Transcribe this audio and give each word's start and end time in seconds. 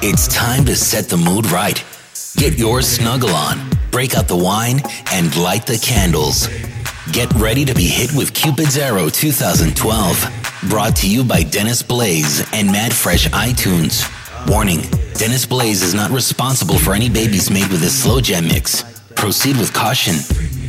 It's 0.00 0.28
time 0.28 0.64
to 0.66 0.76
set 0.76 1.08
the 1.08 1.16
mood 1.16 1.50
right. 1.50 1.84
Get 2.36 2.56
your 2.56 2.82
snuggle 2.82 3.30
on, 3.30 3.58
break 3.90 4.14
out 4.14 4.28
the 4.28 4.36
wine, 4.36 4.80
and 5.10 5.34
light 5.36 5.66
the 5.66 5.76
candles. 5.76 6.46
Get 7.10 7.32
ready 7.34 7.64
to 7.64 7.74
be 7.74 7.88
hit 7.88 8.12
with 8.12 8.32
Cupid's 8.32 8.78
Arrow 8.78 9.08
2012. 9.08 10.68
Brought 10.68 10.94
to 10.96 11.10
you 11.10 11.24
by 11.24 11.42
Dennis 11.42 11.82
Blaze 11.82 12.46
and 12.52 12.70
Mad 12.70 12.94
Fresh 12.94 13.26
iTunes. 13.30 14.06
Warning 14.48 14.82
Dennis 15.14 15.44
Blaze 15.44 15.82
is 15.82 15.94
not 15.94 16.12
responsible 16.12 16.78
for 16.78 16.94
any 16.94 17.08
babies 17.08 17.50
made 17.50 17.68
with 17.68 17.80
this 17.80 18.00
slow 18.00 18.20
jam 18.20 18.46
mix. 18.46 18.84
Proceed 19.16 19.56
with 19.56 19.74
caution 19.74 20.14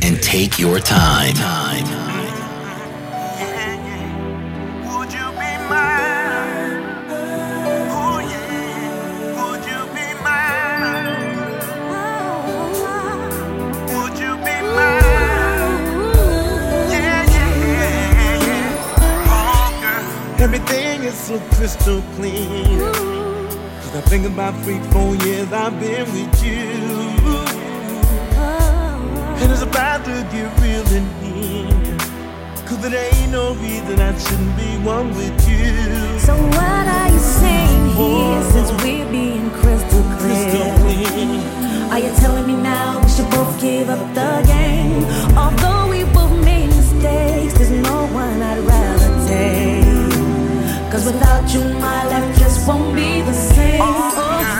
and 0.02 0.20
take 0.20 0.58
your 0.58 0.80
time. 0.80 1.99
Crystal 21.70 22.02
clean. 22.16 22.78
Cause 22.78 23.96
I 23.96 24.00
think 24.10 24.26
about 24.26 24.54
three, 24.64 24.80
four 24.90 25.14
years 25.26 25.52
I've 25.52 25.78
been 25.78 26.04
with 26.12 26.44
you. 26.44 26.58
And 29.40 29.52
it's 29.52 29.62
about 29.62 30.04
to 30.06 30.14
get 30.32 30.50
real 30.60 30.86
in 30.98 31.06
here. 31.22 31.96
Cause 32.66 32.80
there 32.82 33.14
ain't 33.14 33.30
no 33.30 33.54
reason 33.54 34.00
I 34.00 34.18
shouldn't 34.18 34.56
be 34.56 34.70
one 34.84 35.10
with 35.10 35.48
you. 35.48 36.18
So 36.18 36.34
what 36.34 36.86
are 36.98 37.10
you 37.12 37.20
saying 37.20 37.90
here 37.94 38.42
since 38.52 38.70
we're 38.82 39.08
being 39.10 39.48
crystal 39.50 40.02
clear? 40.18 40.50
Crystal 40.50 40.68
clear. 40.80 41.90
Are 41.92 42.00
you 42.00 42.12
telling 42.18 42.46
me 42.48 42.56
now 42.56 43.00
we 43.00 43.08
should 43.08 43.30
both 43.30 43.60
give 43.60 43.88
up 43.90 44.02
the 44.14 44.42
game? 44.46 45.04
Although 45.38 45.88
we 45.88 46.02
both 46.12 46.34
made 46.44 46.66
mistakes, 46.66 47.54
there's 47.54 47.70
no 47.70 48.06
one 48.08 48.42
I'd 48.42 48.58
rather 48.58 49.28
take. 49.28 49.69
Cause 51.00 51.14
without 51.14 51.48
you, 51.54 51.64
my 51.80 52.04
life 52.08 52.38
just 52.38 52.68
won't 52.68 52.94
be 52.94 53.22
the 53.22 53.32
same. 53.32 53.80
Oh, 53.80 54.12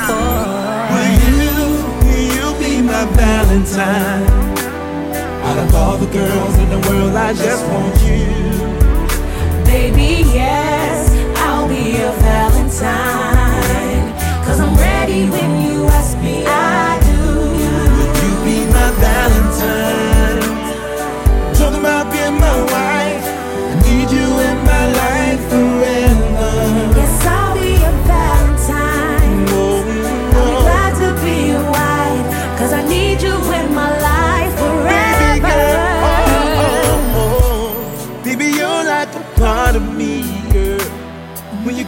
oh. 0.09 0.89
Will 0.95 1.15
you, 1.29 1.53
will 2.01 2.29
you 2.35 2.47
be 2.59 2.81
my 2.81 3.05
Valentine? 3.13 4.25
Out 5.45 5.59
of 5.59 5.75
all 5.75 5.99
the 5.99 6.07
girls 6.07 6.57
in 6.57 6.71
the 6.71 6.79
world, 6.89 7.15
I 7.15 7.35
just 7.35 7.63
want 7.67 7.95
you. 8.09 8.25
Baby, 9.67 10.25
yes, 10.33 11.13
I'll 11.41 11.69
be 11.69 11.99
your 11.99 12.13
Valentine. 12.25 14.15
Cause 14.43 14.61
I'm 14.61 14.75
ready 14.77 15.29
when 15.29 15.61
you 15.61 15.85
ask 15.89 16.17
me, 16.21 16.40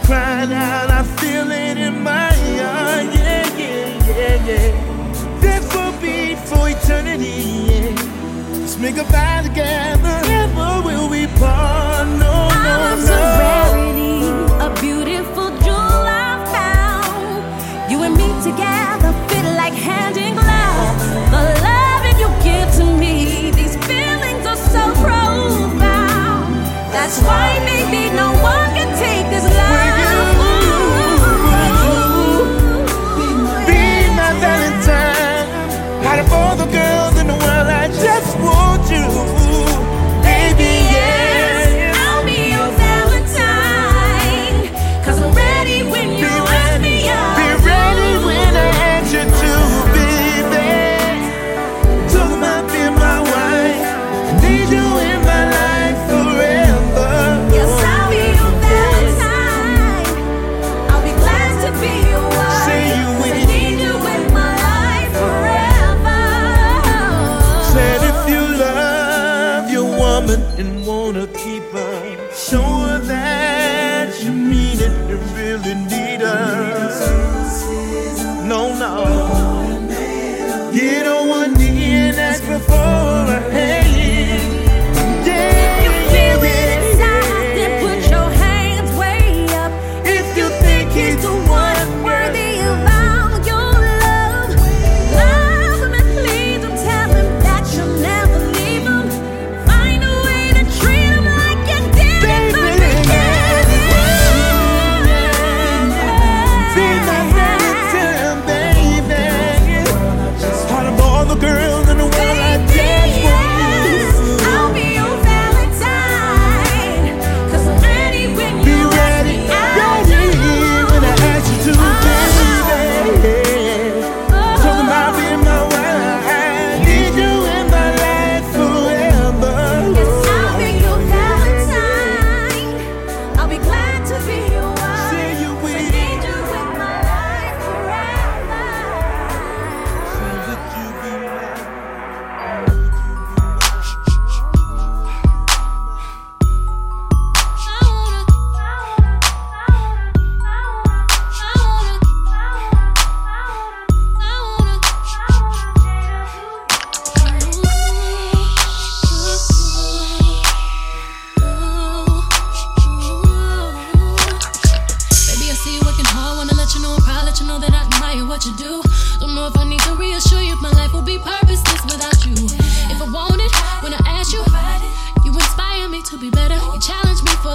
crying 0.04 0.52
out, 0.52 0.90
I 0.90 1.02
feel 1.20 1.50
it 1.50 1.76
in 1.78 2.02
my 2.02 2.32
heart. 2.32 3.06
Yeah, 3.14 3.58
yeah, 3.58 4.08
yeah, 4.08 4.46
yeah. 4.48 5.40
This 5.40 5.64
will 5.74 5.92
be 6.00 6.34
for 6.48 6.68
eternity. 6.68 7.66
Yeah. 7.68 8.58
Let's 8.60 8.78
make 8.78 8.96
a 8.96 9.04
vow 9.04 9.42
together. 9.42 10.16
Never 10.28 10.82
will 10.86 11.08
we 11.08 11.26
part. 11.38 12.06
No, 12.08 12.48
no, 12.66 12.96
no. 13.08 13.16
rarity, 13.40 14.26
a 14.66 14.68
beautiful 14.80 15.48
jewel 15.64 16.04
I 16.26 16.32
found. 16.54 17.90
You 17.90 18.02
and 18.02 18.14
me 18.16 18.28
together 18.42 19.12
fit 19.28 19.46
like 19.60 19.74
hand 19.74 20.16
in 20.16 20.34
glove. 20.34 20.98
The 21.34 21.42
love 21.66 22.00
that 22.06 22.16
you 22.22 22.28
give 22.42 22.68
to 22.78 22.84
me, 22.98 23.50
these 23.50 23.76
feelings 23.86 24.44
are 24.46 24.62
so 24.74 24.82
profound. 25.02 26.54
That's 26.94 27.20
why, 27.22 27.58
baby, 27.66 28.14
no 28.14 28.32
one 28.42 28.61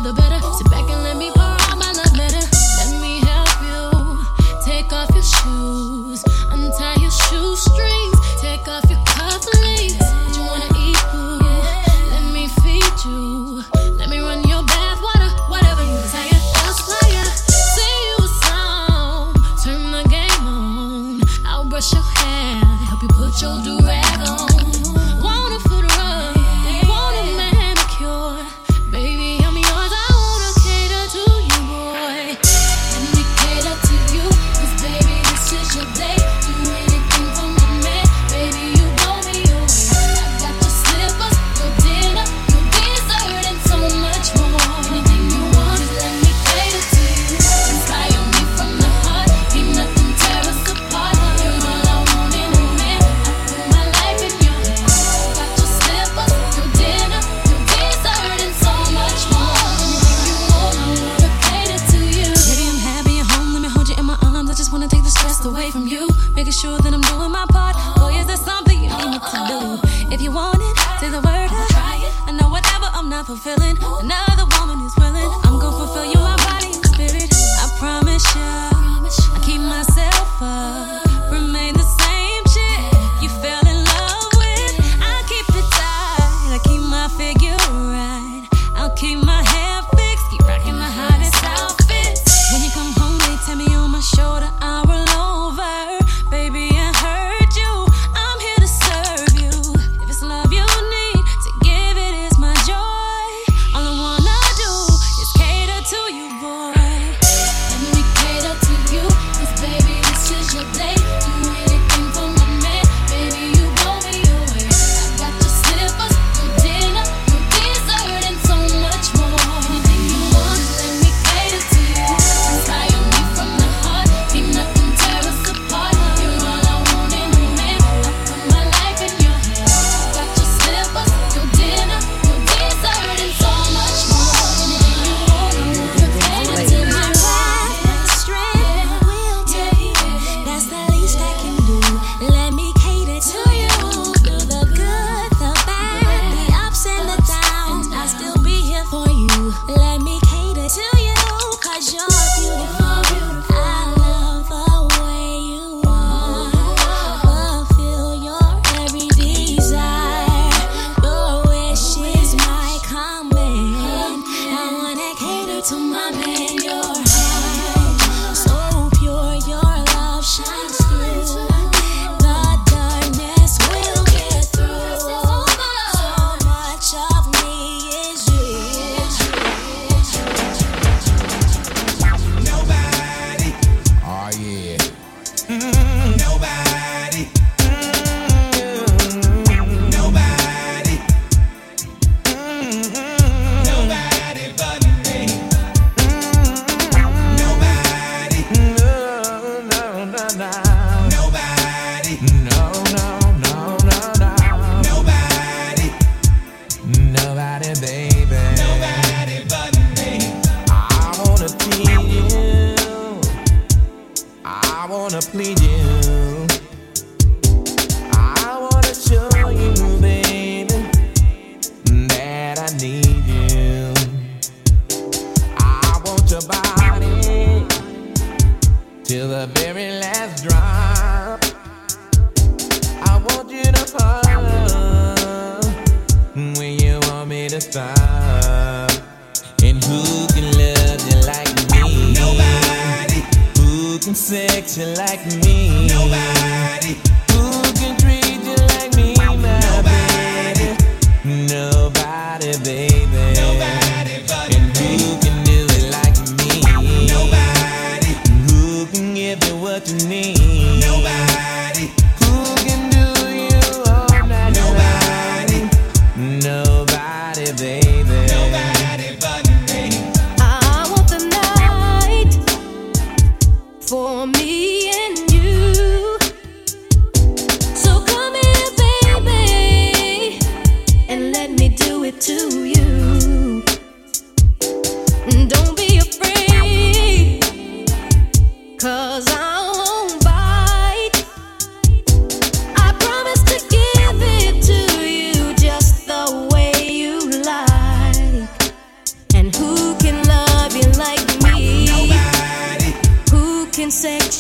the 0.08 0.14
better 0.14 0.37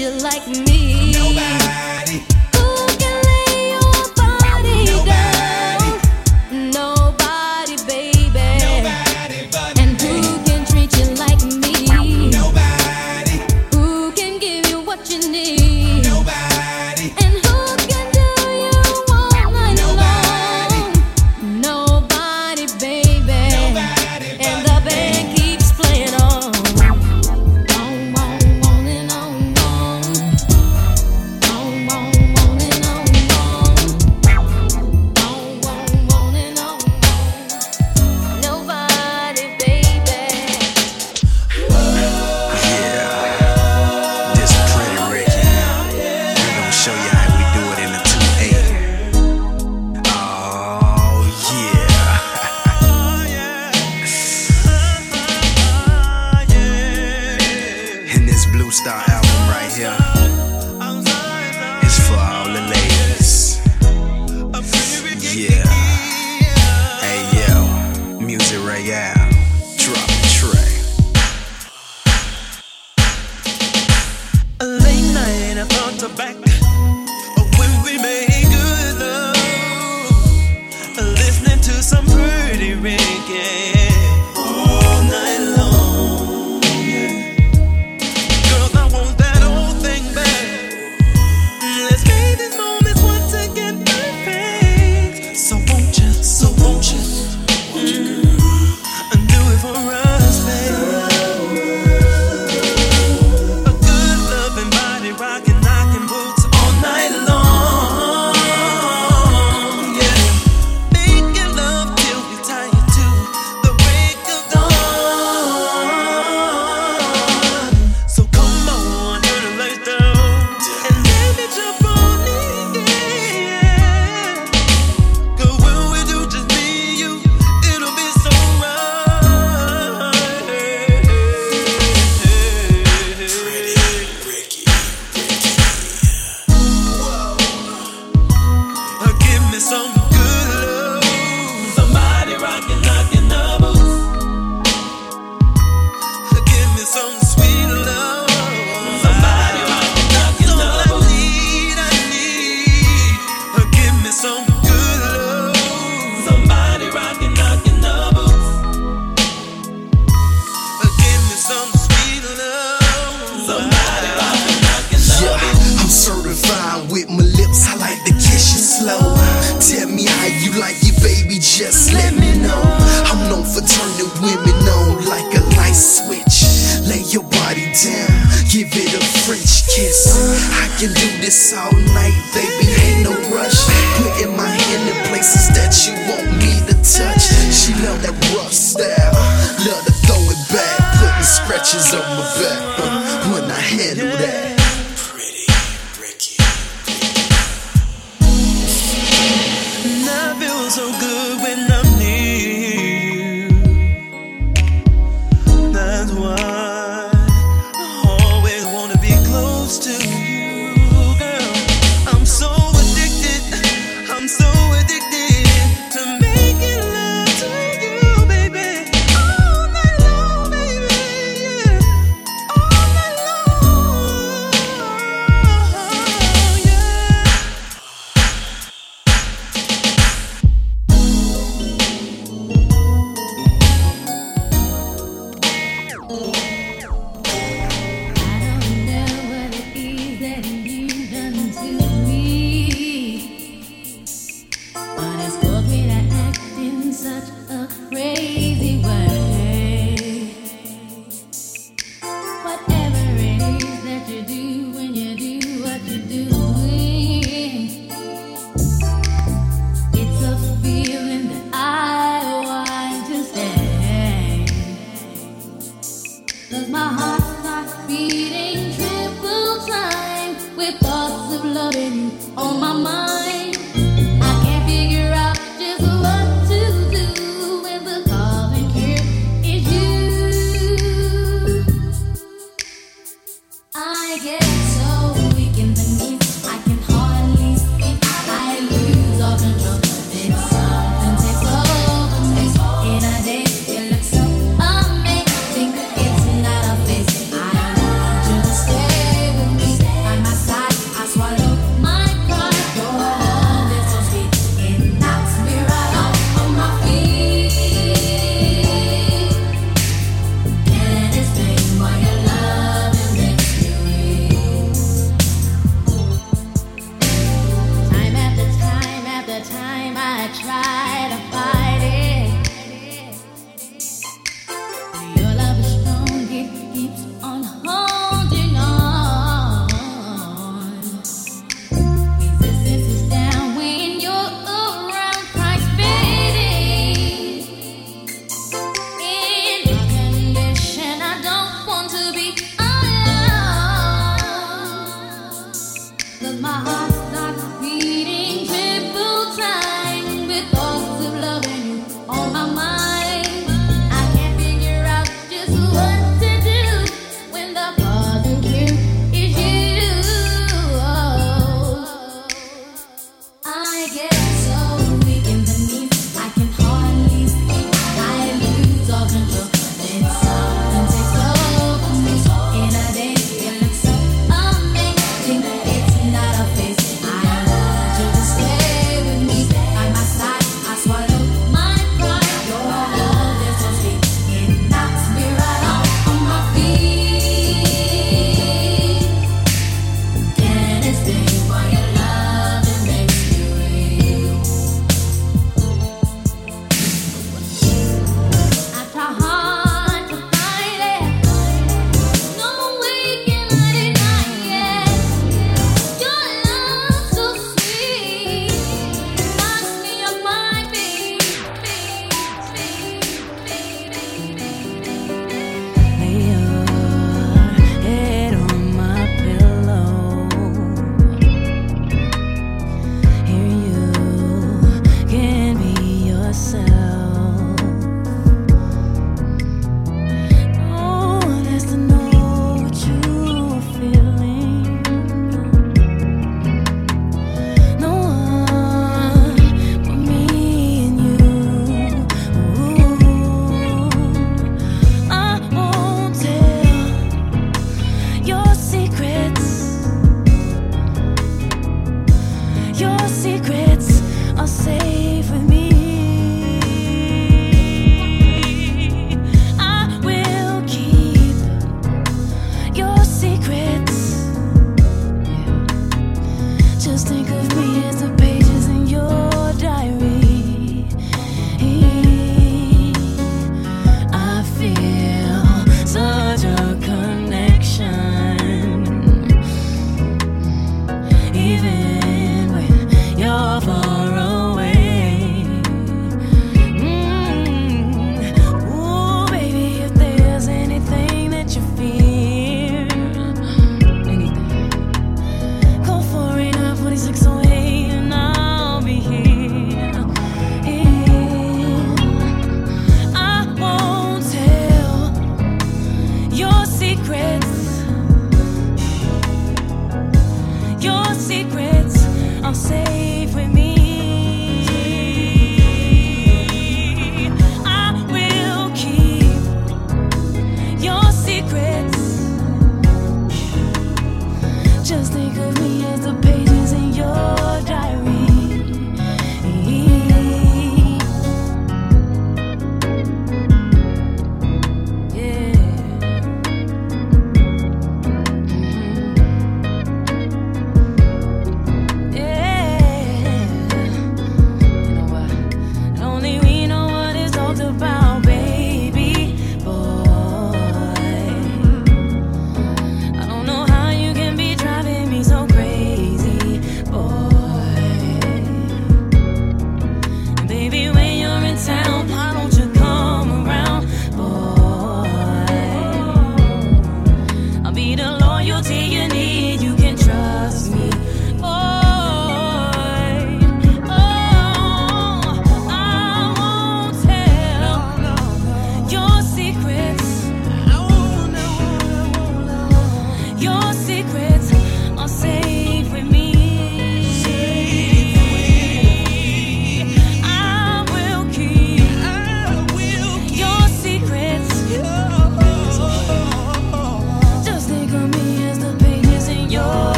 you 0.00 0.08
like 0.22 0.48
me? 0.48 0.69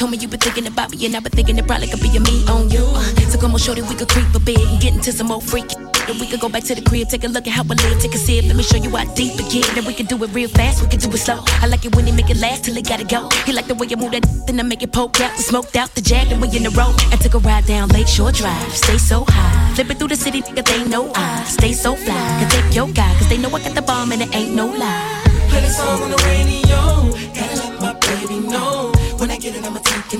Told 0.00 0.10
me 0.10 0.16
you 0.16 0.28
been 0.28 0.40
thinking 0.40 0.66
about 0.66 0.90
me, 0.90 1.04
and 1.04 1.14
I've 1.14 1.22
been 1.22 1.32
thinking 1.32 1.58
it 1.58 1.66
probably 1.66 1.86
could 1.86 2.00
be 2.00 2.08
a 2.16 2.20
me 2.20 2.40
on 2.48 2.70
you. 2.70 2.80
Uh, 2.80 3.04
so 3.28 3.38
come 3.38 3.52
on, 3.52 3.58
show 3.58 3.74
shorty, 3.74 3.82
we 3.82 3.94
could 3.94 4.08
creep 4.08 4.34
a 4.34 4.40
bit 4.40 4.58
and 4.58 4.80
get 4.80 4.94
into 4.94 5.12
some 5.12 5.26
more 5.26 5.42
freaky. 5.42 5.76
And 6.08 6.18
we 6.18 6.26
could 6.26 6.40
go 6.40 6.48
back 6.48 6.64
to 6.64 6.74
the 6.74 6.80
crib, 6.80 7.08
take 7.08 7.22
a 7.24 7.28
look 7.28 7.46
at 7.46 7.52
how 7.52 7.64
I 7.68 7.74
live, 7.84 8.00
take 8.00 8.14
a 8.14 8.18
sip. 8.18 8.46
Let 8.46 8.56
me 8.56 8.62
show 8.62 8.78
you 8.78 8.88
how 8.96 9.04
deep 9.12 9.38
it 9.38 9.52
get. 9.52 9.68
And 9.76 9.86
we 9.86 9.92
can 9.92 10.06
do 10.06 10.16
it 10.24 10.32
real 10.32 10.48
fast, 10.48 10.80
we 10.80 10.88
can 10.88 11.00
do 11.00 11.10
it 11.10 11.18
slow. 11.18 11.44
I 11.60 11.66
like 11.66 11.84
it 11.84 11.94
when 11.94 12.06
they 12.06 12.12
make 12.12 12.30
it 12.30 12.38
last 12.38 12.64
till 12.64 12.78
it 12.78 12.88
gotta 12.88 13.04
go. 13.04 13.28
He 13.44 13.52
like 13.52 13.66
the 13.66 13.74
way 13.74 13.88
you 13.88 13.98
move 13.98 14.12
that, 14.12 14.24
then 14.46 14.58
I 14.58 14.62
make 14.62 14.82
it 14.82 14.90
poke 14.90 15.20
out. 15.20 15.36
We 15.36 15.42
smoked 15.42 15.76
out 15.76 15.94
the 15.94 16.00
jack, 16.00 16.32
and 16.32 16.40
we 16.40 16.48
in 16.56 16.62
the 16.62 16.70
road. 16.70 16.96
I 17.12 17.16
took 17.16 17.34
a 17.34 17.38
ride 17.38 17.66
down 17.66 17.90
Lakeshore 17.90 18.32
Drive, 18.32 18.72
stay 18.74 18.96
so 18.96 19.26
high. 19.28 19.74
Flipping 19.74 19.98
through 19.98 20.08
the 20.08 20.16
city, 20.16 20.40
nigga, 20.40 20.64
they 20.64 20.82
know 20.88 21.12
I 21.14 21.44
stay 21.44 21.74
so 21.74 21.94
fly. 21.94 22.24
Can 22.40 22.48
take 22.48 22.74
your 22.74 22.88
guy, 22.88 23.12
cause 23.18 23.28
they 23.28 23.36
know 23.36 23.50
I 23.50 23.60
got 23.60 23.74
the 23.74 23.82
bomb 23.82 24.12
and 24.12 24.22
it 24.22 24.34
ain't 24.34 24.54
no 24.54 24.64
lie. 24.64 25.20
Play 25.50 25.60
the 25.60 25.68
song 25.68 26.00
on 26.04 26.10
the 26.10 26.20
radio, 26.24 26.79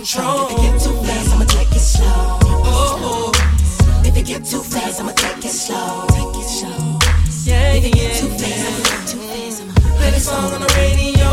control. 0.01 0.49
If 0.49 0.57
it 0.57 0.63
get 0.63 0.81
too 0.81 0.97
fast, 1.05 1.35
I'ma 1.35 1.45
take 1.45 1.73
it 1.77 1.81
slow. 1.81 2.39
Oh, 2.73 3.33
oh. 3.35 4.03
If 4.07 4.17
it 4.17 4.25
get 4.25 4.45
too 4.47 4.63
fast, 4.63 5.01
I'ma 5.01 5.13
take 5.13 5.45
it 5.45 5.53
slow. 5.53 6.07
Take 6.09 6.41
it 6.41 6.49
slow. 6.49 6.99
Yeah, 7.45 7.75
if 7.75 7.85
it 7.85 7.93
get 7.93 8.17
too 8.17 8.29
fast, 8.41 8.65
I'ma 8.65 8.83
get 8.89 9.09
too 9.13 9.21
fast. 9.29 9.61
I'ma 9.61 9.73
play 9.99 10.11
the 10.11 10.21
song 10.21 10.53
on 10.55 10.61
the 10.65 10.73
radio. 10.81 11.29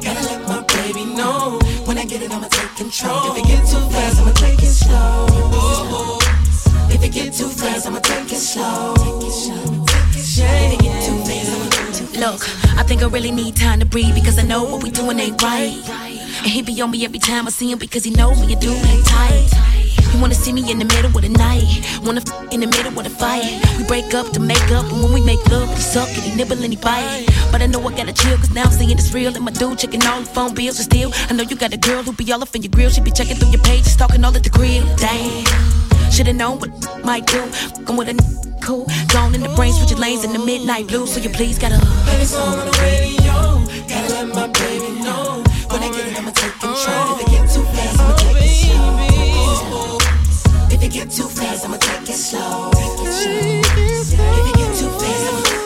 Gotta 0.00 0.22
let 0.32 0.48
my 0.48 0.62
baby 0.76 1.04
know. 1.04 1.58
When 1.84 1.98
I 1.98 2.06
get 2.06 2.22
it, 2.22 2.32
I'ma 2.32 2.48
take 2.48 2.74
control. 2.76 3.36
If 3.36 3.44
it 3.44 3.46
get 3.52 3.62
too 3.68 3.84
fast, 3.92 4.20
I'ma 4.20 4.32
take 4.32 4.62
it 4.62 4.72
slow. 4.72 5.26
Oh, 5.52 5.92
oh. 5.92 6.88
If 6.94 7.04
it 7.04 7.12
get 7.12 7.34
too 7.34 7.48
fast, 7.48 7.86
I'ma 7.86 8.00
take 8.00 8.32
it 8.32 8.40
slow. 8.40 8.94
Take 8.96 9.28
it 9.28 9.34
slow. 9.44 9.84
Yeah, 10.40 10.66
if 10.66 10.72
it 10.72 10.80
get 10.80 11.04
too 11.04 11.18
fast, 11.28 11.50
I'ma 11.52 11.68
take 11.68 12.08
it 12.08 12.14
too 12.14 12.20
Look, 12.20 12.48
I 12.78 12.82
think 12.82 13.02
I 13.02 13.08
really 13.08 13.30
need 13.30 13.56
time 13.56 13.78
to 13.80 13.86
breathe 13.86 14.14
because 14.14 14.38
I 14.38 14.42
know 14.42 14.64
what 14.64 14.82
we 14.82 14.90
doing 14.90 15.20
ain't 15.20 15.42
right. 15.42 16.05
And 16.46 16.52
he 16.52 16.62
be 16.62 16.80
on 16.80 16.92
me 16.92 17.04
every 17.04 17.18
time 17.18 17.48
I 17.48 17.50
see 17.50 17.72
him 17.72 17.78
because 17.80 18.04
he 18.04 18.12
know 18.12 18.32
me 18.36 18.52
and 18.52 18.60
do 18.60 18.70
ain't 18.70 19.04
tight. 19.04 19.50
You 20.14 20.20
wanna 20.20 20.36
see 20.36 20.52
me 20.52 20.70
in 20.70 20.78
the 20.78 20.84
middle 20.84 21.06
of 21.06 21.20
the 21.20 21.28
night, 21.28 21.66
wanna 22.04 22.22
f 22.24 22.52
in 22.52 22.60
the 22.60 22.68
middle 22.68 22.96
of 22.96 23.02
the 23.02 23.10
fight. 23.10 23.42
We 23.76 23.82
break 23.82 24.14
up 24.14 24.30
to 24.30 24.38
make 24.38 24.70
up, 24.70 24.86
and 24.92 25.02
when 25.02 25.12
we 25.12 25.20
make 25.22 25.44
love, 25.48 25.68
he 25.74 25.82
suck 25.82 26.08
and 26.08 26.22
he 26.22 26.36
nibble 26.36 26.62
and 26.62 26.72
he 26.72 26.78
bite. 26.78 27.26
But 27.50 27.62
I 27.62 27.66
know 27.66 27.80
I 27.80 27.92
gotta 27.96 28.12
chill, 28.12 28.36
cause 28.36 28.52
now 28.52 28.62
I'm 28.62 28.70
seeing 28.70 28.92
it's 28.92 29.12
real. 29.12 29.34
And 29.34 29.44
my 29.44 29.50
dude 29.50 29.76
checking 29.80 30.06
all 30.06 30.20
the 30.20 30.26
phone 30.26 30.54
bills, 30.54 30.78
and 30.78 30.84
still, 30.84 31.10
I 31.28 31.32
know 31.34 31.42
you 31.42 31.56
got 31.56 31.74
a 31.74 31.76
girl 31.76 32.04
who 32.04 32.12
be 32.12 32.32
all 32.32 32.40
up 32.40 32.54
in 32.54 32.62
your 32.62 32.70
grill. 32.70 32.90
She 32.90 33.00
be 33.00 33.10
checking 33.10 33.34
through 33.34 33.50
your 33.50 33.62
pages, 33.62 33.94
stalking 33.94 34.24
all 34.24 34.36
at 34.36 34.44
the 34.44 34.50
crib. 34.50 34.86
Damn, 34.98 36.12
should've 36.12 36.36
known 36.36 36.60
what 36.60 36.70
might 37.04 37.26
do. 37.26 37.42
Fucking 37.42 37.96
with 37.96 38.08
a 38.08 38.14
cool, 38.62 38.86
gone 39.08 39.34
in 39.34 39.42
the 39.42 39.52
brain, 39.56 39.72
switching 39.72 39.98
lanes 39.98 40.22
in 40.22 40.32
the 40.32 40.38
midnight 40.38 40.86
blue. 40.86 41.08
So 41.08 41.18
you 41.18 41.30
please 41.30 41.58
gotta. 41.58 41.84
Song 42.24 42.56
on 42.56 42.66
the 42.70 42.78
radio. 42.78 43.34
Gotta 43.90 44.14
let 44.14 44.28
my 44.28 44.46
baby 44.46 45.02
know. 45.02 45.42
When 45.70 45.82
I 45.82 45.90
get 45.90 46.06
it, 46.06 46.16
I'ma 46.16 46.30
If 46.78 47.20
it 47.20 47.30
get 47.30 47.48
too 47.48 47.64
fast, 47.64 48.00
I'ma 48.00 48.16
take 48.16 48.36
it 48.36 48.48
slow. 48.50 49.98
If 50.70 50.82
it 50.82 50.92
get 50.92 51.10
too 51.10 51.26
fast, 51.26 51.64
I'ma 51.64 51.78
take 51.78 52.08
it 52.10 52.14
slow. 52.14 52.70
If 52.74 53.26
it 53.26 54.56
get 54.56 54.76
too 54.76 54.90
fast, 55.00 55.24
I'ma 55.32 55.56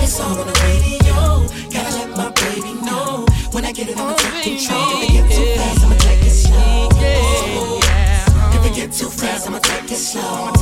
this 0.00 0.18
the 0.18 0.52
radio. 0.62 1.48
Gotta 1.70 1.90
let 1.96 2.10
my 2.18 2.30
baby 2.32 2.74
know. 2.84 3.24
When 3.52 3.64
I 3.64 3.72
get 3.72 3.88
it, 3.88 3.96
I'ma 3.96 4.14
take 4.14 4.44
control. 4.44 4.82
If 4.92 5.08
it 5.08 5.12
get 5.12 5.30
too 5.32 5.46
fast, 5.56 5.84
I'ma 5.84 5.96
take 5.96 6.22
it 6.22 6.30
slow. 6.30 6.88
If 8.52 8.66
it 8.66 8.74
get 8.74 8.92
too 8.92 9.08
fast. 9.08 9.46
I'ma 9.46 9.58
take 9.60 9.90
it 9.90 9.96
slow. 9.96 10.53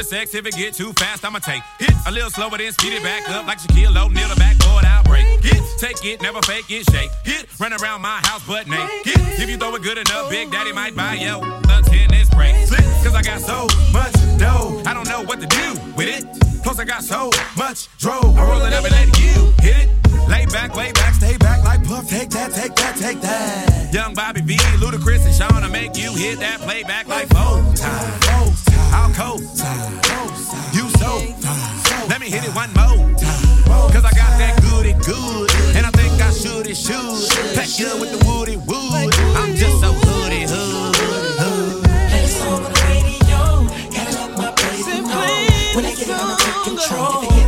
The 0.00 0.04
sex. 0.04 0.34
If 0.34 0.46
it 0.46 0.54
get 0.54 0.72
too 0.74 0.92
fast, 0.94 1.24
I'ma 1.24 1.40
take 1.40 1.62
it 1.78 1.92
a 2.06 2.10
little 2.10 2.30
slower, 2.30 2.56
then 2.56 2.72
speed 2.72 2.94
it 2.94 3.02
back 3.02 3.28
up 3.28 3.46
like 3.46 3.58
Shaquille 3.58 3.96
O'Neal, 3.96 4.28
the 4.28 4.36
backboard 4.36 4.84
outbreak. 4.84 5.42
Get, 5.42 5.60
take 5.78 6.02
it, 6.04 6.22
never 6.22 6.40
fake 6.42 6.70
it, 6.70 6.88
shake. 6.90 7.10
Hit, 7.24 7.46
run 7.60 7.72
around 7.74 8.00
my 8.00 8.18
house 8.24 8.46
butt 8.46 8.66
naked. 8.66 9.20
If 9.36 9.48
you 9.50 9.58
throw 9.58 9.74
it 9.74 9.82
good 9.82 9.98
enough, 9.98 10.30
Big 10.30 10.50
Daddy 10.50 10.72
might 10.72 10.96
buy 10.96 11.14
yo 11.14 11.40
a 11.42 11.82
tennis 11.82 12.30
bracelet. 12.30 12.84
Cause 13.04 13.14
I 13.14 13.22
got 13.22 13.40
so 13.40 13.68
much 13.92 14.14
dough, 14.38 14.82
I 14.86 14.94
don't 14.94 15.08
know 15.08 15.22
what 15.22 15.40
to 15.40 15.46
do 15.46 15.68
with 15.96 16.08
it. 16.08 16.24
Plus 16.62 16.78
I 16.78 16.84
got 16.84 17.04
so 17.04 17.30
much 17.56 17.88
dro, 17.98 18.20
I 18.36 18.48
roll 18.48 18.62
it 18.62 18.72
up 18.72 18.84
and 18.84 18.92
let 18.92 19.08
you 19.20 19.52
hit 19.60 19.84
it. 19.84 20.28
Lay 20.28 20.46
back, 20.46 20.76
lay 20.76 20.92
back, 20.92 21.14
stay 21.14 21.36
back 21.36 21.62
like 21.64 21.84
Puff. 21.84 22.08
Take 22.08 22.30
that, 22.30 22.52
take 22.52 22.74
that, 22.76 22.96
take 22.96 23.20
that. 23.20 23.92
Young 23.92 24.14
Bobby 24.14 24.40
V, 24.40 24.56
Ludacris, 24.78 25.26
and 25.26 25.34
Sean 25.34 25.62
to 25.62 25.68
make 25.68 25.96
you 25.96 26.14
hit 26.14 26.38
that 26.38 26.60
playback 26.60 27.08
like 27.08 27.28
four 27.28 27.58
times. 27.74 28.69
I'll 28.92 29.12
time. 29.56 29.92
You 30.72 30.88
so 30.98 31.20
fine. 31.40 32.08
Let 32.08 32.20
me 32.20 32.30
hit 32.30 32.44
it 32.44 32.54
one 32.54 32.70
more 32.74 32.96
time. 33.18 33.92
Cause 33.92 34.04
I 34.04 34.12
got 34.12 34.32
that 34.38 34.60
goody 34.62 34.94
good. 35.04 35.50
And 35.76 35.86
I 35.86 35.90
think 35.90 36.20
I 36.20 36.30
should 36.30 36.66
it 36.66 36.76
should. 36.76 37.28
Pack 37.54 37.68
good 37.78 38.00
with 38.00 38.10
the 38.12 38.20
woody 38.26 38.56
wood. 38.56 39.14
I'm 39.36 39.54
just 39.54 39.80
so 39.80 39.92
hoodie 39.92 40.46
hood. 40.48 40.96
hood. 41.40 41.86
On 42.40 42.62
the 42.62 42.70
radio. 42.88 43.68
Gotta 43.94 44.16
let 44.16 44.30
my 44.38 44.50
know. 45.02 45.76
When 45.76 45.84
I 45.84 45.94
get 45.94 46.08
control. 46.64 47.39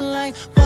Like, 0.00 0.59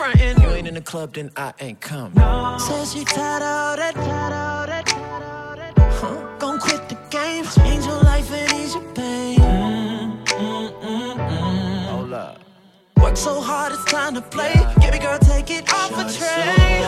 frontin'. 0.00 0.40
You 0.42 0.48
ain't 0.50 0.68
in 0.68 0.74
the 0.74 0.80
club, 0.80 1.14
then 1.14 1.30
I 1.36 1.52
ain't 1.60 1.80
come. 1.80 2.12
Says 2.58 2.92
she 2.92 3.04
tired 3.04 3.42
of 3.42 3.76
that, 3.80 3.94
tired 3.94 4.32
of 4.32 4.66
that, 4.68 4.86
tired 4.86 5.22
of 5.22 5.76
that. 5.76 5.92
Huh? 6.00 6.36
Gon' 6.38 6.58
quit 6.58 6.88
the 6.88 6.96
game, 7.10 7.44
change 7.44 7.84
your 7.86 8.00
life 8.02 8.32
and 8.32 8.52
ease 8.60 8.74
your 8.74 8.84
pain. 8.94 9.38
Mm, 9.38 10.24
mm, 10.26 11.16
mm, 11.18 11.86
Hold 11.90 12.12
up. 12.14 12.38
Work 13.02 13.16
so 13.16 13.40
hard, 13.40 13.72
it's 13.72 13.84
time 13.84 14.14
to 14.14 14.22
play. 14.22 14.54
Baby 14.80 14.98
girl, 14.98 15.18
take 15.18 15.50
it 15.50 15.72
off 15.72 15.92
a 15.92 16.04
tray. 16.18 16.80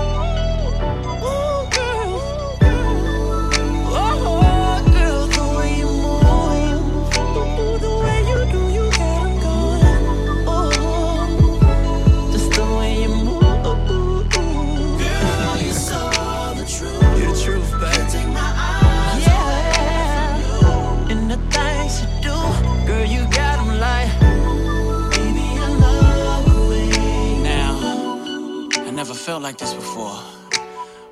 never 29.08 29.20
felt 29.20 29.44
like 29.44 29.58
this 29.60 29.72
before. 29.72 30.18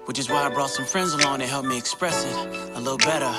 Which 0.06 0.18
is 0.18 0.28
why 0.28 0.44
I 0.48 0.50
brought 0.50 0.72
some 0.72 0.84
friends 0.84 1.14
along 1.14 1.40
to 1.40 1.46
help 1.46 1.64
me 1.64 1.78
express 1.78 2.26
it 2.26 2.36
a 2.76 2.80
little 2.80 2.98
better. 2.98 3.32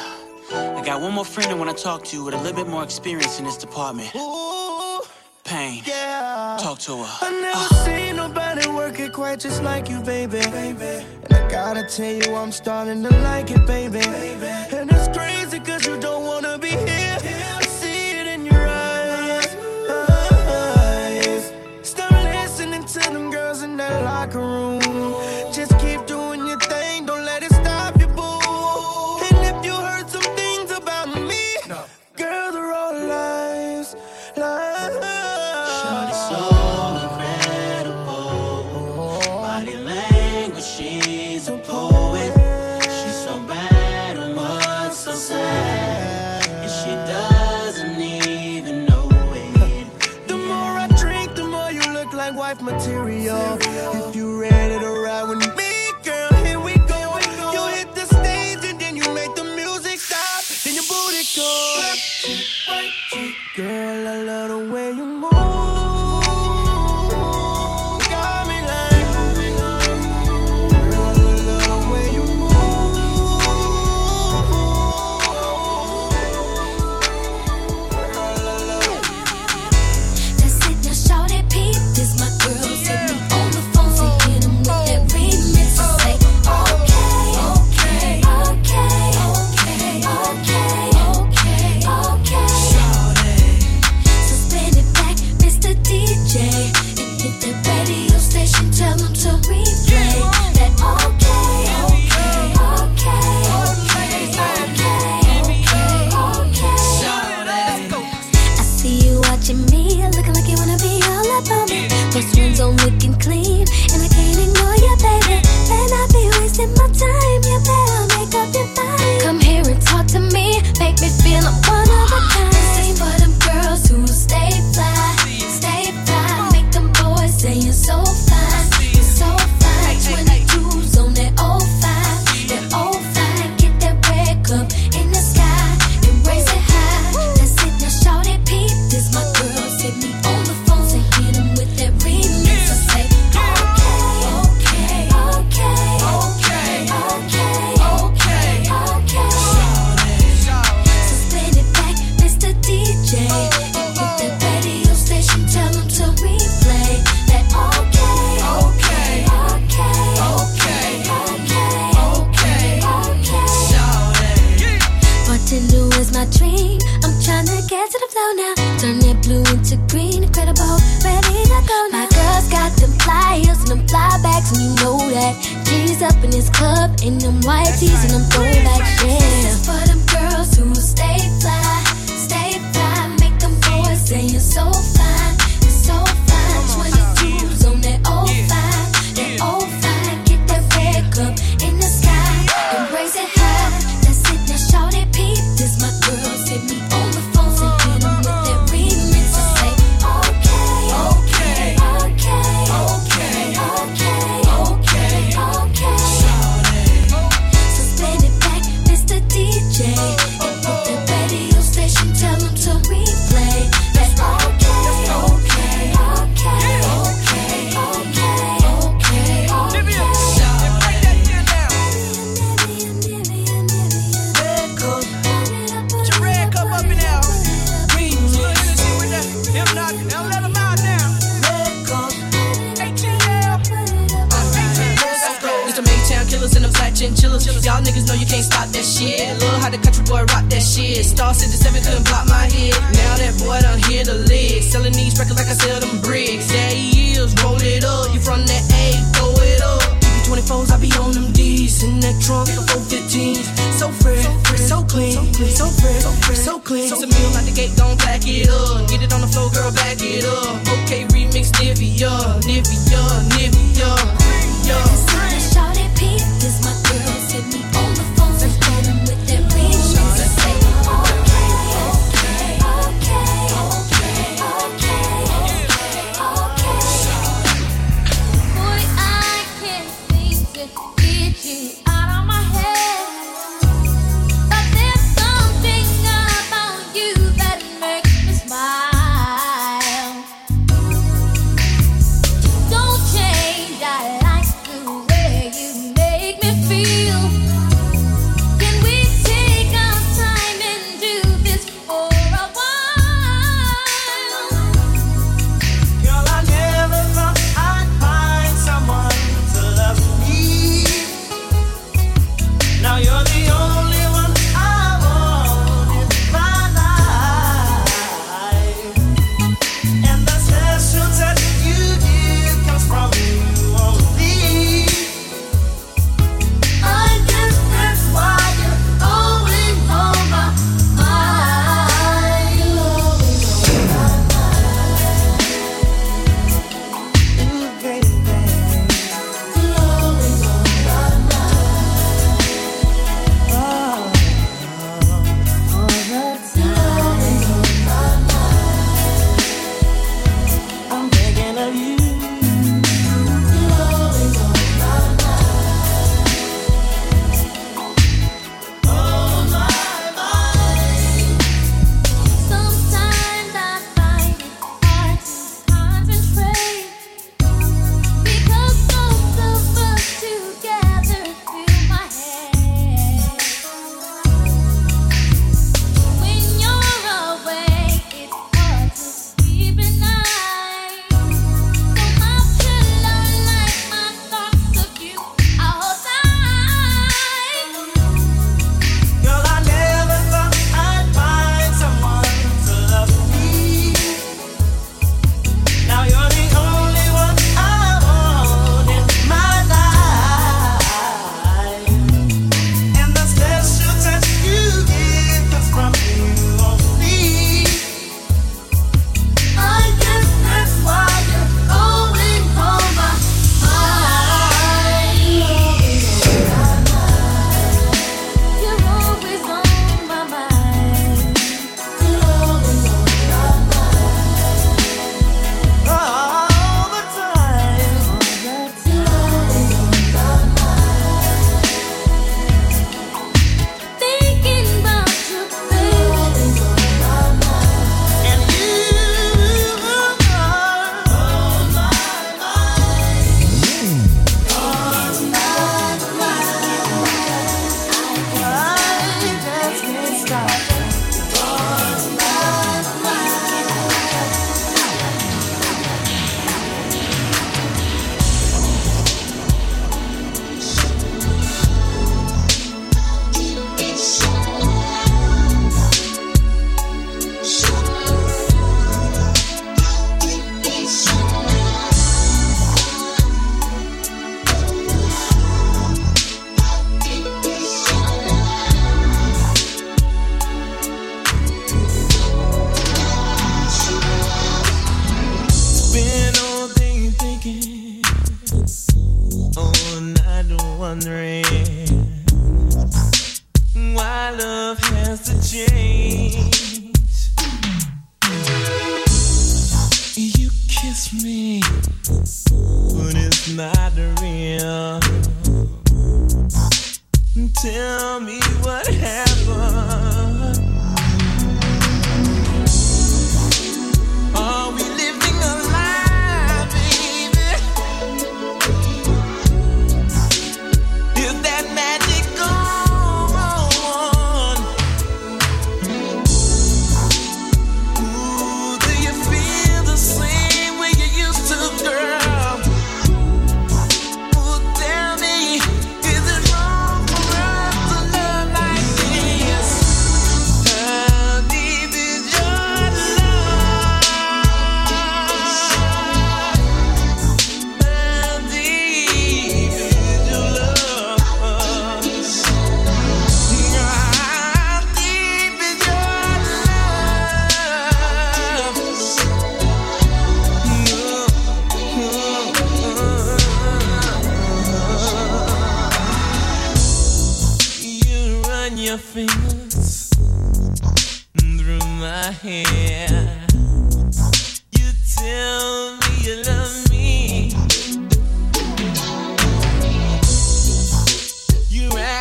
I 0.79 0.81
got 0.85 1.01
one 1.01 1.13
more 1.13 1.25
friend 1.25 1.51
I 1.51 1.55
want 1.55 1.77
to 1.77 1.83
talk 1.83 2.05
to 2.05 2.25
with 2.25 2.35
a 2.35 2.37
little 2.37 2.63
bit 2.63 2.69
more 2.69 2.85
experience 2.85 3.41
in 3.41 3.47
this 3.47 3.57
department. 3.57 4.15
Ooh, 4.15 5.01
Pain. 5.43 5.83
Yeah. 5.85 6.57
Talk 6.61 6.79
to 6.87 7.03
her. 7.03 7.27
I 7.27 7.31
never 7.33 7.75
uh. 7.75 7.85
seen 7.85 8.15
nobody 8.15 8.69
work 8.69 9.01
it 9.01 9.13
quite 9.13 9.41
just 9.41 9.61
like 9.65 9.91
you, 9.91 9.99
baby. 10.03 10.39
baby. 10.39 11.05
And 11.25 11.33
I 11.33 11.49
gotta 11.51 11.89
tell 11.89 12.15
you, 12.23 12.37
I'm 12.37 12.53
starting 12.53 13.03
to 13.03 13.11
like 13.23 13.51
it, 13.51 13.67
baby. 13.67 13.99
baby. 13.99 14.77
And 14.77 14.89
it's 14.93 15.09
crazy 15.19 15.59
cause 15.59 15.85
you 15.85 15.99
don't 15.99 16.25
wanna 16.25 16.59
be 16.59 16.69
here. 16.69 16.94
like 24.25 24.35
a 24.37 24.54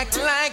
act 0.04 0.18
like 0.18 0.53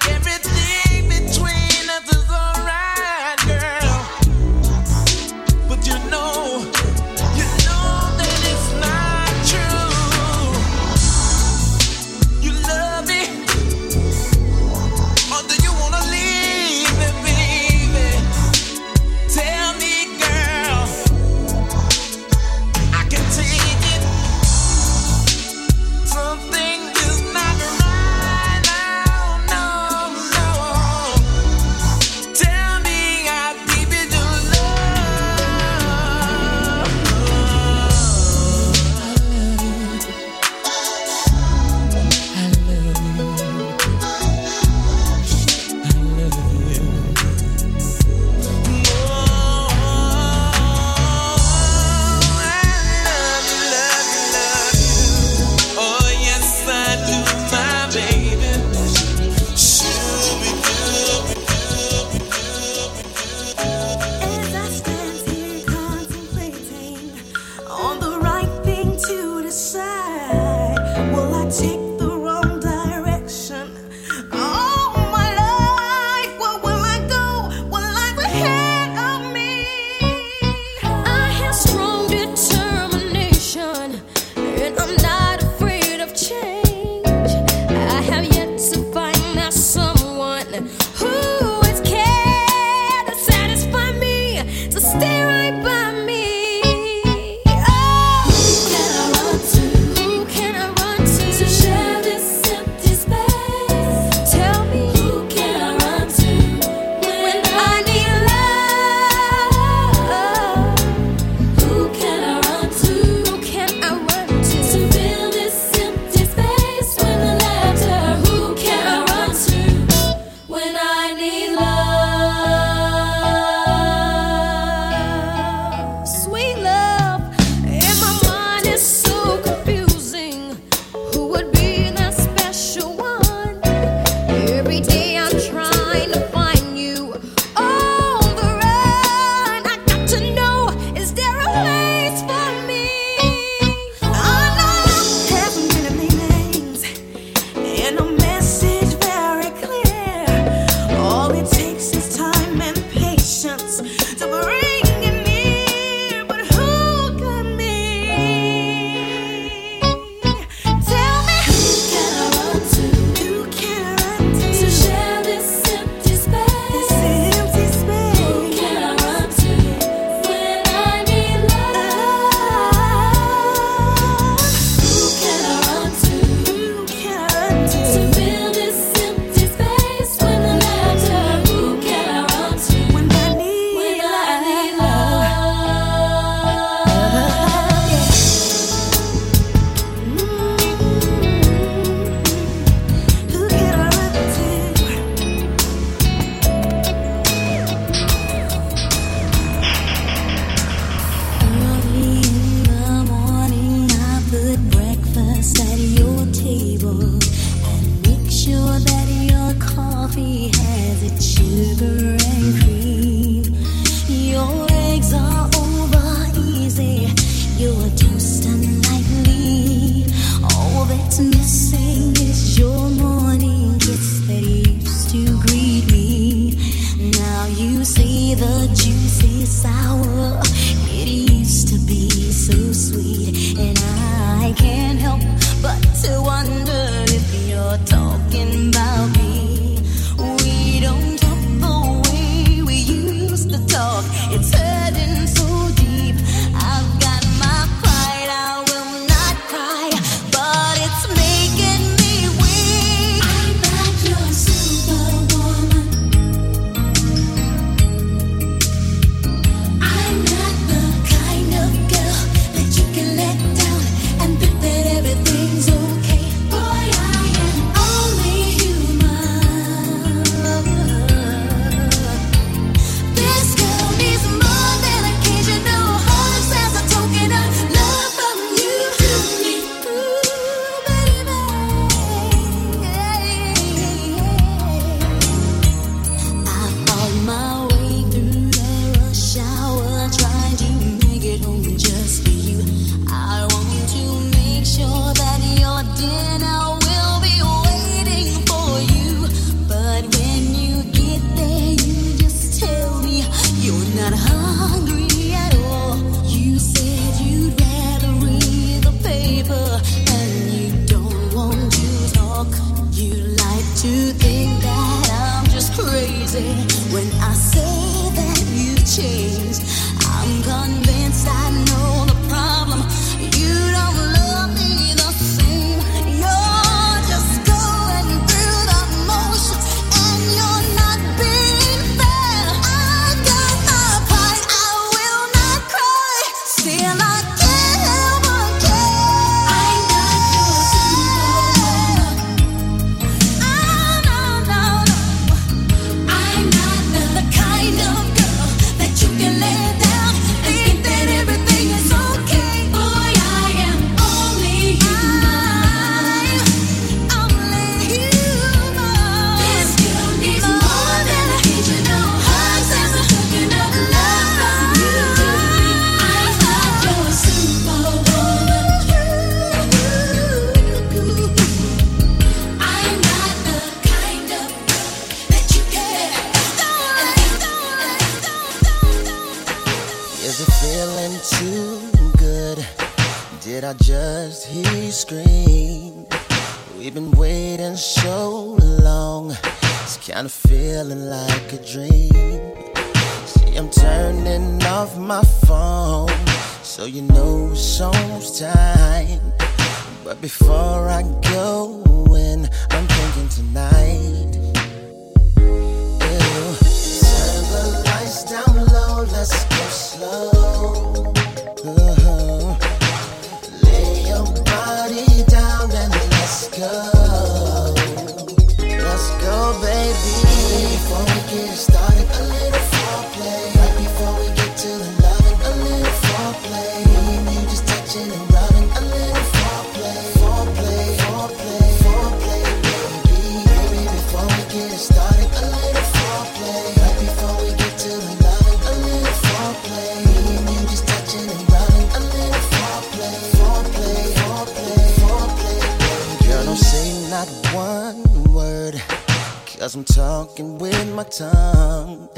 Cause 449.61 449.75
I'm 449.75 449.85
talking 449.85 450.59
with 450.59 450.95
my 450.95 451.03
tongue. 451.03 452.09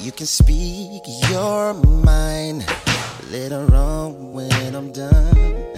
You 0.00 0.10
can 0.10 0.26
speak 0.26 1.04
your 1.30 1.74
mind 1.74 2.66
later 3.30 3.72
on 3.72 4.32
when 4.32 4.74
I'm 4.74 4.90
done. 4.90 5.76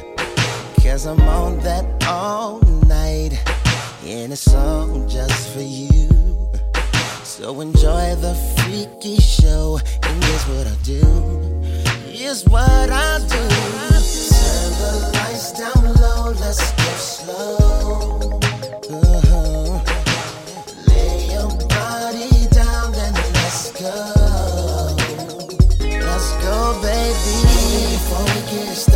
Cause 0.83 1.05
I'm 1.05 1.21
on 1.21 1.59
that 1.61 1.85
all 2.09 2.59
night. 2.87 3.39
And 4.07 4.33
it's 4.33 4.49
all 4.55 5.07
just 5.07 5.53
for 5.53 5.61
you. 5.61 6.09
So 7.23 7.61
enjoy 7.61 8.15
the 8.15 8.35
freaky 8.57 9.19
show. 9.19 9.79
And 10.05 10.25
here's 10.25 10.45
what 10.45 10.67
I 10.67 10.77
do. 10.85 11.05
Here's 12.09 12.45
what 12.47 12.89
I 12.91 13.19
do. 13.19 13.45
Turn 14.41 14.73
the 14.81 15.11
lights 15.13 15.53
down 15.53 15.85
low. 16.01 16.33
Let's 16.41 16.73
go 16.73 16.93
slow. 16.97 18.41
Uh-huh. 18.89 19.94
Let's 25.91 26.33
go, 26.43 26.81
baby, 26.81 27.37
before 27.93 28.25
we 28.25 28.41
get 28.51 28.75
started. 28.77 28.94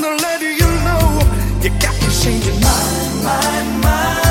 gonna 0.00 0.16
let 0.22 0.40
you 0.40 0.66
know 0.86 1.20
you 1.62 1.70
got 1.78 1.94
to 1.94 2.22
change 2.22 2.46
your 2.46 2.54
mind, 2.60 3.24
mind, 3.24 3.84
mind. 3.84 4.29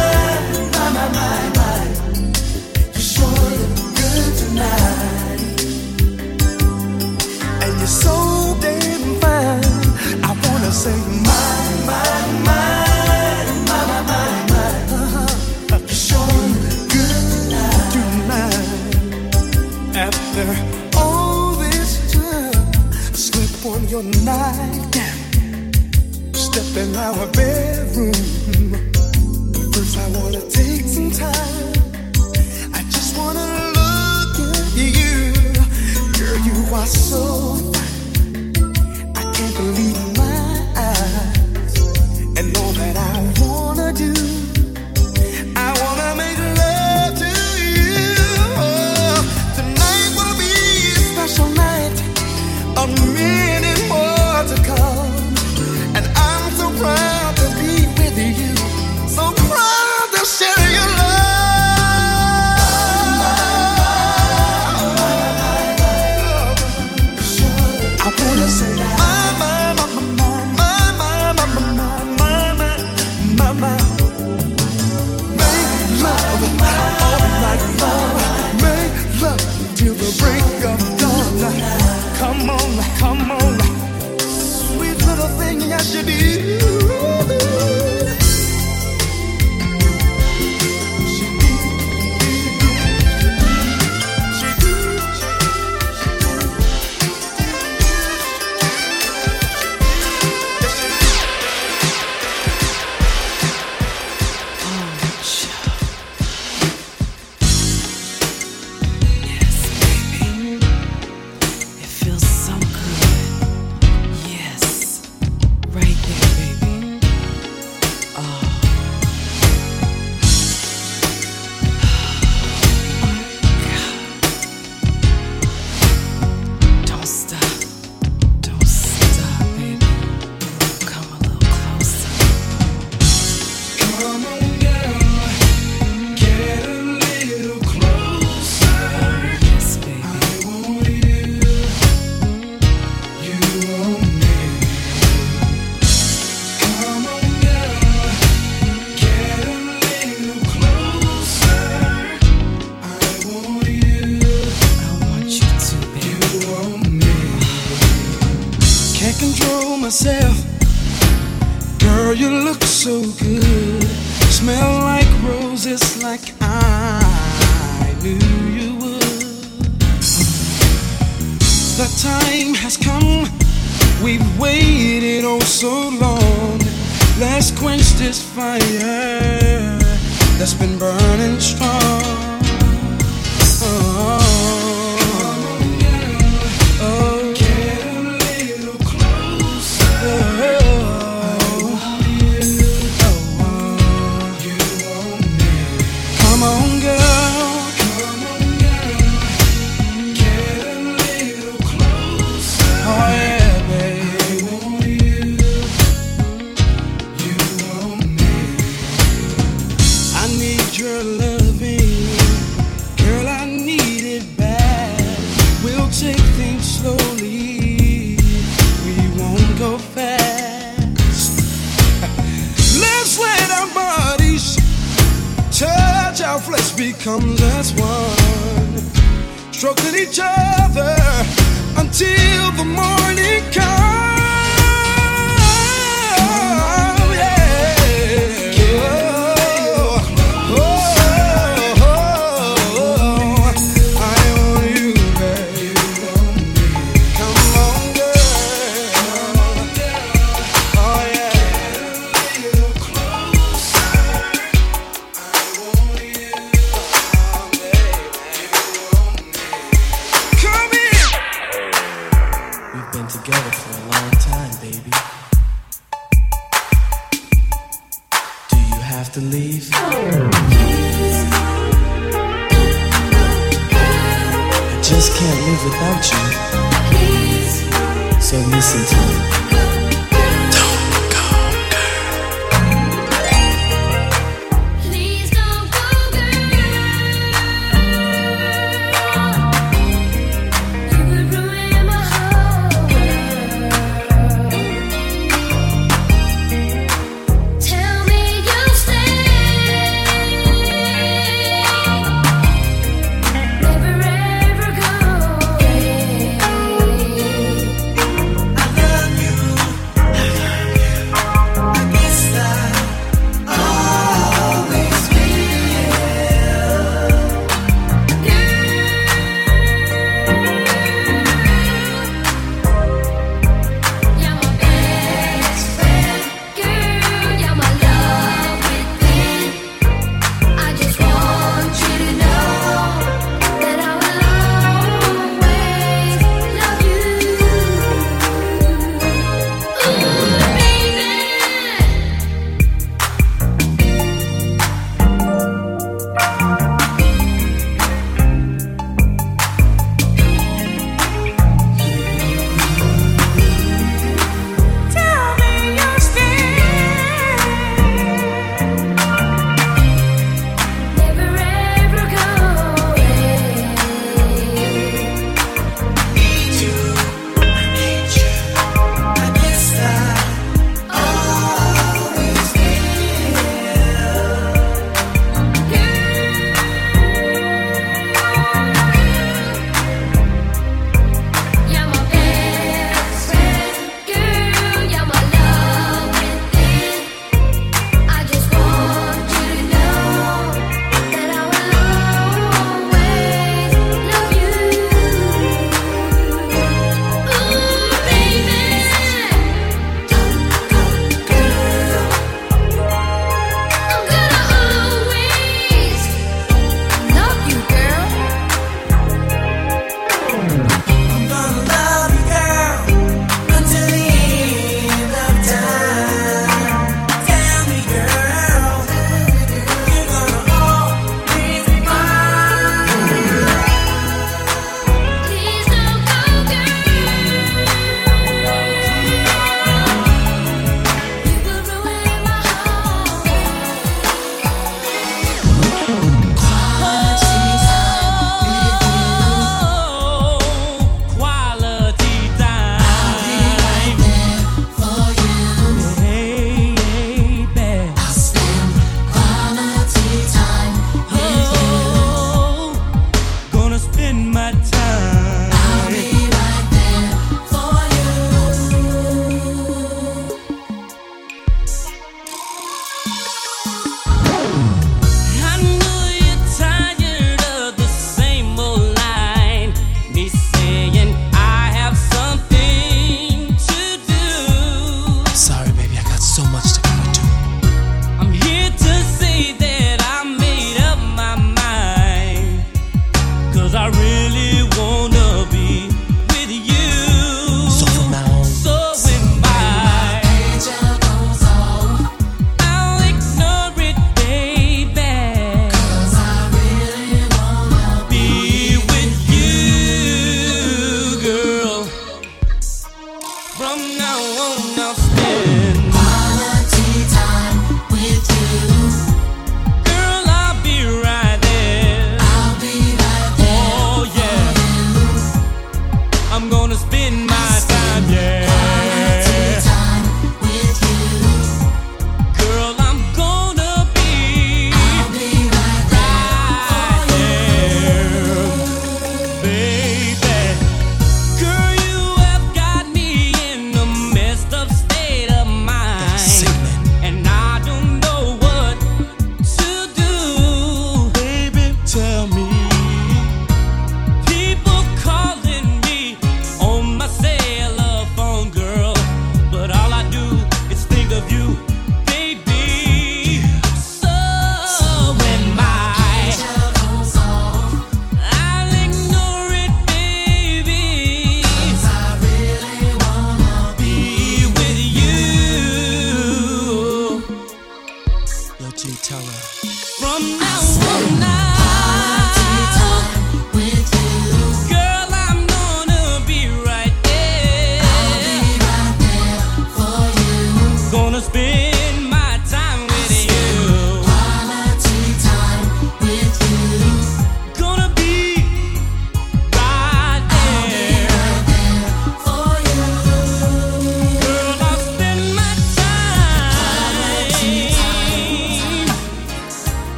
in 26.80 26.96
our 26.96 27.28
bedroom. 27.34 28.14
First, 29.74 29.98
I 29.98 30.08
wanna 30.18 30.42
take 30.50 30.86
some 30.88 31.12
time. 31.12 31.74
I 32.74 32.82
just 32.96 33.18
wanna 33.18 33.48
look 33.80 34.36
at 34.56 34.78
you, 34.78 35.34
girl. 36.18 36.38
You 36.48 36.58
are 36.74 36.88
so 36.88 37.29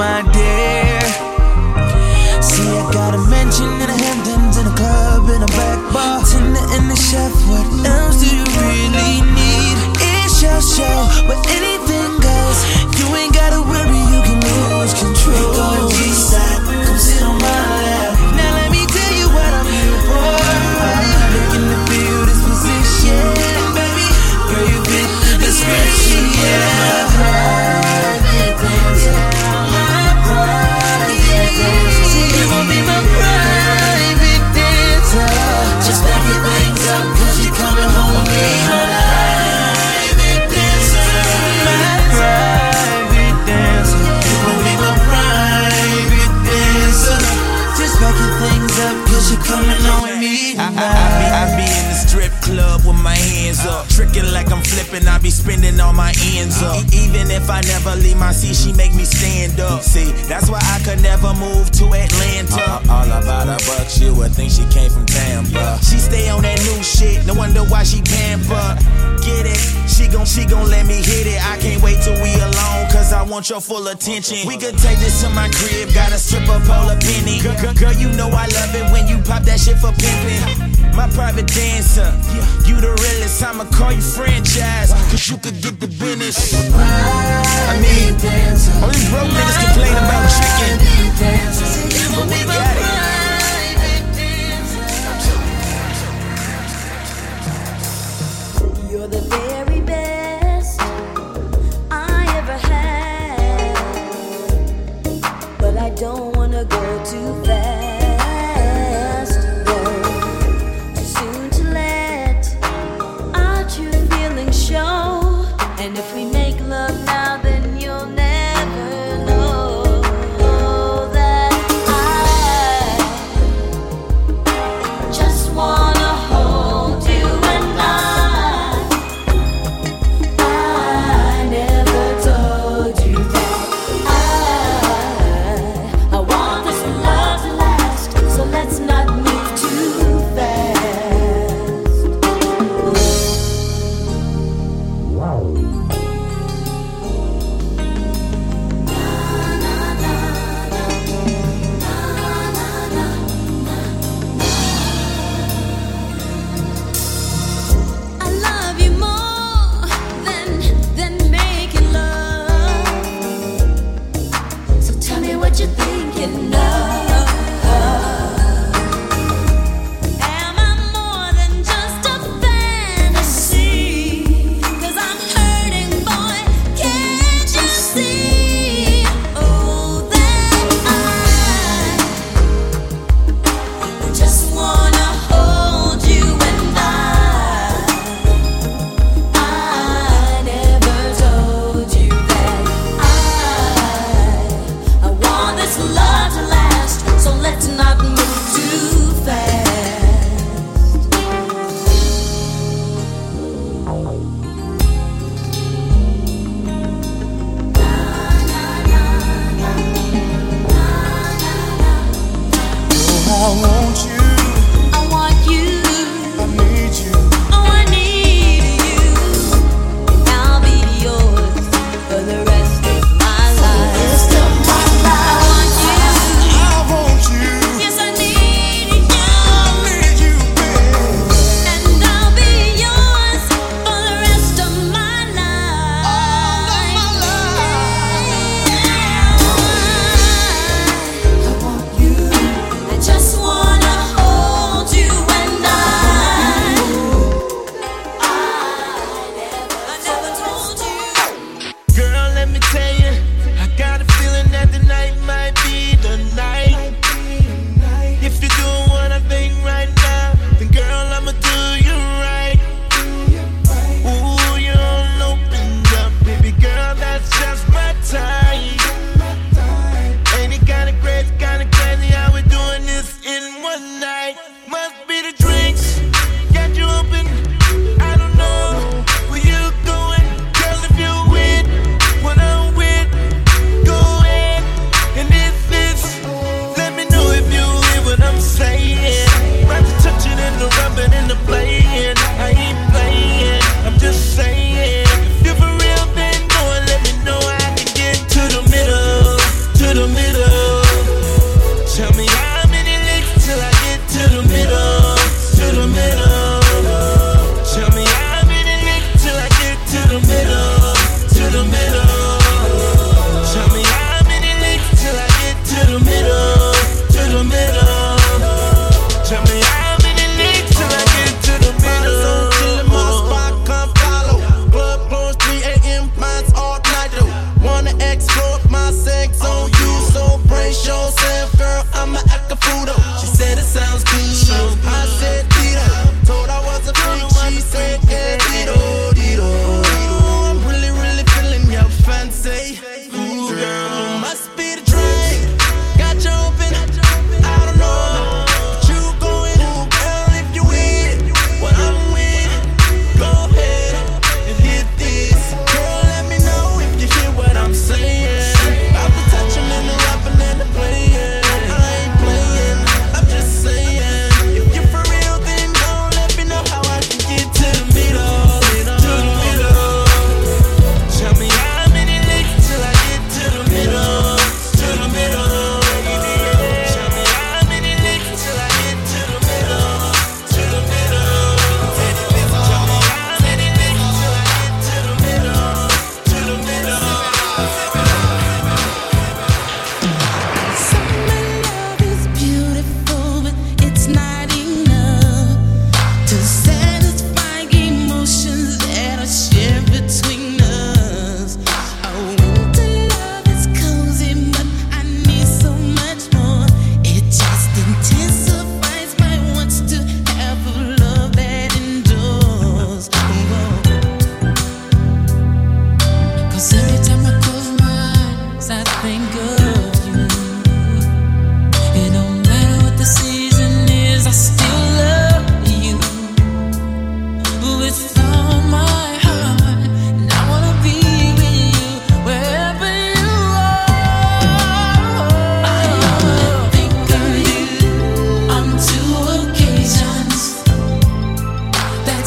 my 0.00 0.39
full 73.60 73.86
attention. 73.88 74.48
We 74.48 74.56
could 74.56 74.78
take 74.78 74.98
this 74.98 75.22
to 75.22 75.28
my 75.30 75.48
crib, 75.50 75.92
got 75.94 76.12
a 76.12 76.16
of 76.16 76.70
all 76.70 76.88
a 76.88 76.96
penny. 76.96 77.40
Girl, 77.40 77.74
girl, 77.74 77.92
you 77.92 78.10
know 78.12 78.28
I 78.28 78.46
love 78.46 78.74
it 78.74 78.90
when 78.92 79.06
you 79.06 79.18
pop 79.22 79.42
that 79.44 79.60
shit 79.60 79.78
for 79.78 79.92
pimping. 79.92 80.96
My 80.96 81.08
private 81.10 81.46
dancer, 81.46 82.10
you 82.66 82.80
the 82.80 82.90
realest. 82.90 83.42
I'ma 83.42 83.64
call 83.70 83.92
you 83.92 84.00
franchise, 84.00 84.92
cause 85.10 85.28
you 85.28 85.36
could 85.36 85.60
get 85.60 85.80
the 85.80 85.88
business. 85.88 86.54
I 86.54 87.76
mean, 87.78 88.14
all 88.82 88.90
these 88.90 89.08
broke 89.10 89.28
niggas 89.28 89.58
complain 89.64 89.92
about 89.92 90.28
chicken. 90.32 90.80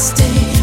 stay. 0.00 0.53